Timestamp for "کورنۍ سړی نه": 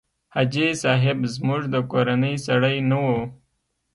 1.91-2.97